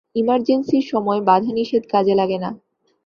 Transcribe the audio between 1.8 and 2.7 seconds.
কাজে লাগে না।